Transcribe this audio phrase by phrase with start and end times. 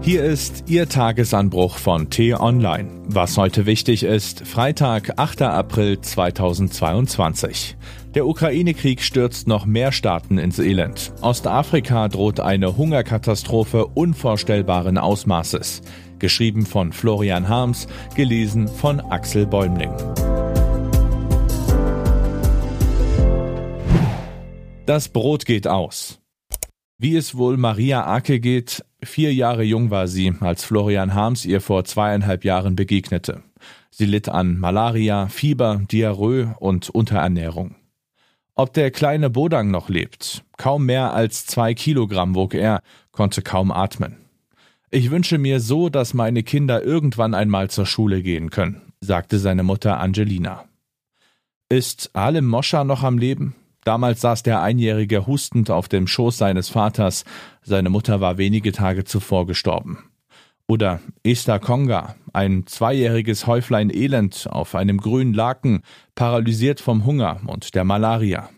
[0.00, 2.88] Hier ist Ihr Tagesanbruch von T-Online.
[3.08, 5.42] Was heute wichtig ist, Freitag, 8.
[5.42, 7.76] April 2022.
[8.14, 11.12] Der Ukraine-Krieg stürzt noch mehr Staaten ins Elend.
[11.20, 15.82] Ostafrika droht eine Hungerkatastrophe unvorstellbaren Ausmaßes.
[16.18, 19.92] Geschrieben von Florian Harms, gelesen von Axel Bäumling.
[24.86, 26.18] Das Brot geht aus.
[27.00, 31.60] Wie es wohl Maria Ake geht, vier Jahre jung war sie, als Florian Harms ihr
[31.60, 33.44] vor zweieinhalb Jahren begegnete.
[33.90, 37.76] Sie litt an Malaria, Fieber, Diarrhoe und Unterernährung.
[38.56, 40.42] Ob der kleine Bodang noch lebt?
[40.56, 44.16] Kaum mehr als zwei Kilogramm wog er, konnte kaum atmen.
[44.90, 49.62] Ich wünsche mir so, dass meine Kinder irgendwann einmal zur Schule gehen können, sagte seine
[49.62, 50.64] Mutter Angelina.
[51.68, 53.54] Ist Alem Moscha noch am Leben?
[53.84, 57.24] Damals saß der Einjährige hustend auf dem Schoß seines Vaters.
[57.62, 60.10] Seine Mutter war wenige Tage zuvor gestorben.
[60.66, 65.80] Oder Esther Konga, ein zweijähriges Häuflein Elend auf einem grünen Laken,
[66.14, 68.50] paralysiert vom Hunger und der Malaria.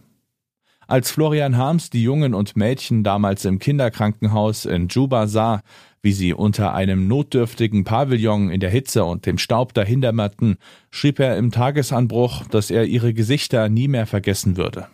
[0.88, 5.62] Als Florian Harms die Jungen und Mädchen damals im Kinderkrankenhaus in Juba sah,
[6.02, 10.56] wie sie unter einem notdürftigen Pavillon in der Hitze und dem Staub dahindermerten,
[10.90, 14.88] schrieb er im Tagesanbruch, dass er ihre Gesichter nie mehr vergessen würde.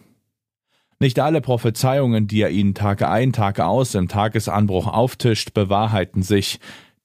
[0.99, 6.59] Nicht alle Prophezeiungen, die er ihnen Tag ein, Tag aus im Tagesanbruch auftischt, bewahrheiten sich,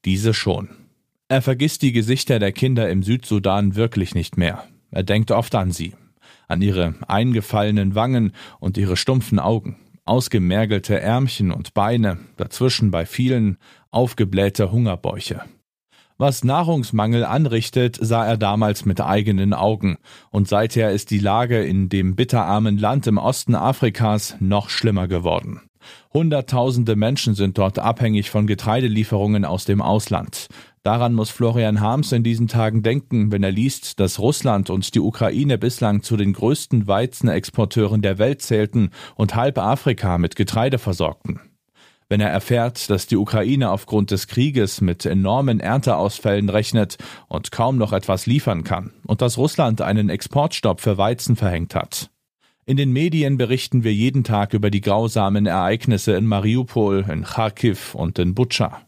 [0.06, 0.70] diese schon.
[1.28, 4.64] Er vergisst die Gesichter der Kinder im Südsudan wirklich nicht mehr.
[4.92, 5.94] Er denkt oft an sie,
[6.48, 13.58] an ihre eingefallenen Wangen und ihre stumpfen Augen, ausgemergelte Ärmchen und Beine, dazwischen bei vielen
[13.92, 15.42] aufgeblähte Hungerbäuche.
[16.22, 19.98] Was Nahrungsmangel anrichtet, sah er damals mit eigenen Augen,
[20.30, 25.62] und seither ist die Lage in dem bitterarmen Land im Osten Afrikas noch schlimmer geworden.
[26.14, 30.46] Hunderttausende Menschen sind dort abhängig von Getreidelieferungen aus dem Ausland.
[30.84, 35.00] Daran muss Florian Harms in diesen Tagen denken, wenn er liest, dass Russland und die
[35.00, 41.40] Ukraine bislang zu den größten Weizenexporteuren der Welt zählten und halb Afrika mit Getreide versorgten
[42.12, 46.98] wenn er erfährt, dass die Ukraine aufgrund des Krieges mit enormen Ernteausfällen rechnet
[47.30, 52.10] und kaum noch etwas liefern kann und dass Russland einen Exportstopp für Weizen verhängt hat.
[52.66, 57.96] In den Medien berichten wir jeden Tag über die grausamen Ereignisse in Mariupol, in Kharkiv
[57.96, 58.82] und in Butscha.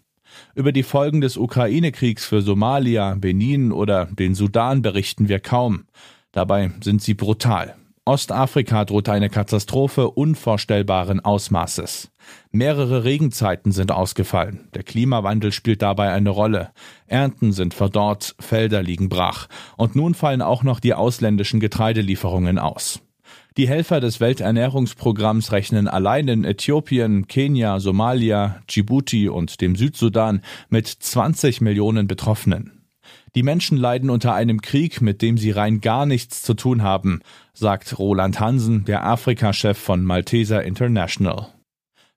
[0.54, 5.86] Über die Folgen des Ukraine-Kriegs für Somalia, Benin oder den Sudan berichten wir kaum.
[6.34, 12.12] Dabei sind sie brutal, Ostafrika droht eine Katastrophe unvorstellbaren Ausmaßes.
[12.52, 14.68] Mehrere Regenzeiten sind ausgefallen.
[14.74, 16.72] Der Klimawandel spielt dabei eine Rolle.
[17.08, 19.47] Ernten sind verdorrt, Felder liegen brach.
[19.78, 23.00] Und nun fallen auch noch die ausländischen Getreidelieferungen aus.
[23.56, 30.88] Die Helfer des Welternährungsprogramms rechnen allein in Äthiopien, Kenia, Somalia, Djibouti und dem Südsudan mit
[30.88, 32.83] 20 Millionen Betroffenen.
[33.35, 37.22] Die Menschen leiden unter einem Krieg, mit dem sie rein gar nichts zu tun haben,
[37.53, 41.53] sagt Roland Hansen, der Afrika-Chef von Malteser International.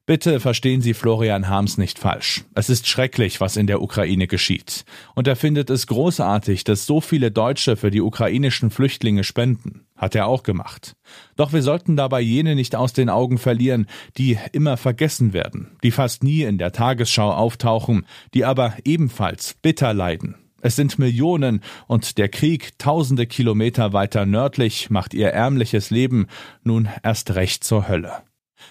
[0.06, 2.44] Bitte verstehen Sie Florian Harms nicht falsch.
[2.54, 4.84] Es ist schrecklich, was in der Ukraine geschieht.
[5.16, 9.84] Und er findet es großartig, dass so viele Deutsche für die ukrainischen Flüchtlinge spenden.
[9.96, 10.94] Hat er auch gemacht.
[11.34, 15.90] Doch wir sollten dabei jene nicht aus den Augen verlieren, die immer vergessen werden, die
[15.90, 20.36] fast nie in der Tagesschau auftauchen, die aber ebenfalls bitter leiden.
[20.62, 26.26] Es sind Millionen und der Krieg tausende Kilometer weiter nördlich macht ihr ärmliches Leben
[26.62, 28.22] nun erst recht zur Hölle.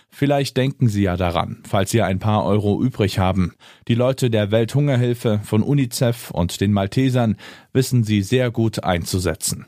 [0.09, 3.53] Vielleicht denken Sie ja daran, falls Sie ein paar Euro übrig haben.
[3.87, 7.35] Die Leute der Welthungerhilfe von UNICEF und den Maltesern
[7.73, 9.65] wissen sie sehr gut einzusetzen.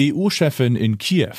[0.00, 1.34] EU-Chefin in Kiew.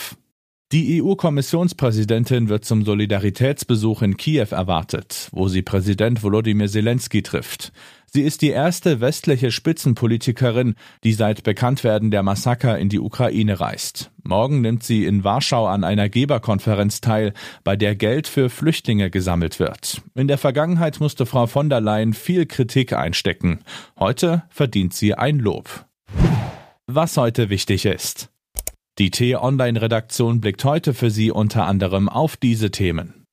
[0.74, 7.72] Die EU-Kommissionspräsidentin wird zum Solidaritätsbesuch in Kiew erwartet, wo sie Präsident Volodymyr Zelensky trifft.
[8.10, 14.12] Sie ist die erste westliche Spitzenpolitikerin, die seit Bekanntwerden der Massaker in die Ukraine reist.
[14.24, 19.60] Morgen nimmt sie in Warschau an einer Geberkonferenz teil, bei der Geld für Flüchtlinge gesammelt
[19.60, 20.02] wird.
[20.16, 23.60] In der Vergangenheit musste Frau von der Leyen viel Kritik einstecken.
[24.00, 25.86] Heute verdient sie ein Lob.
[26.88, 28.30] Was heute wichtig ist.
[28.98, 33.27] Die T-Online-Redaktion blickt heute für Sie unter anderem auf diese Themen.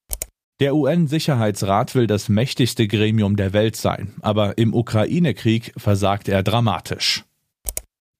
[0.60, 7.24] Der UN-Sicherheitsrat will das mächtigste Gremium der Welt sein, aber im Ukraine-Krieg versagt er dramatisch.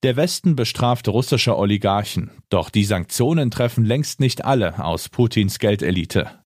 [0.03, 6.43] Der Westen bestraft russische Oligarchen, doch die Sanktionen treffen längst nicht alle aus Putins Geldelite.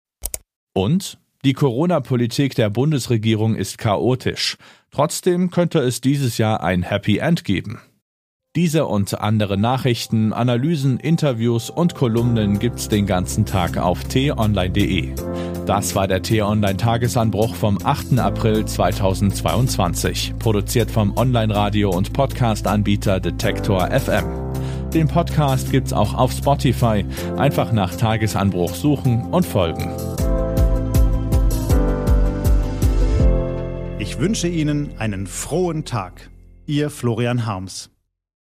[0.73, 4.57] Und die Corona-Politik der Bundesregierung ist chaotisch.
[4.89, 7.79] Trotzdem könnte es dieses Jahr ein Happy End geben.
[8.55, 15.13] Diese und andere Nachrichten, Analysen, Interviews und Kolumnen gibt's den ganzen Tag auf t-online.de.
[15.65, 18.17] Das war der T-Online Tagesanbruch vom 8.
[18.17, 24.23] April 2022, produziert vom Online-Radio und Podcast-Anbieter Detektor FM.
[24.93, 27.03] Den Podcast gibt's auch auf Spotify.
[27.35, 29.91] Einfach nach Tagesanbruch suchen und folgen.
[33.99, 36.29] Ich wünsche Ihnen einen frohen Tag.
[36.67, 37.94] Ihr Florian Harms.